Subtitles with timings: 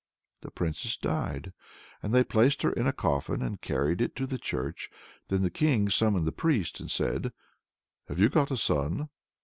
[0.41, 1.53] The Princess died;
[2.01, 4.89] they placed her in a coffin, and carried it to church.
[5.27, 7.31] Then the king summoned the priest, and said
[8.07, 9.09] "Have you got a son?"